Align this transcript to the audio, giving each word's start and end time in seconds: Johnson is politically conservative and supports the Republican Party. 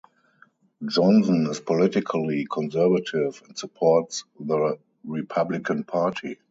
Johnson 0.83 1.45
is 1.51 1.59
politically 1.59 2.47
conservative 2.51 3.39
and 3.47 3.55
supports 3.55 4.23
the 4.39 4.79
Republican 5.03 5.83
Party. 5.83 6.39